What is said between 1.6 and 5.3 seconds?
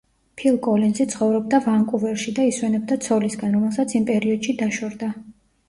ვანკუვერში და ისვენებდა ცოლისგან, რომელსაც იმ პერიოდში დაშორდა.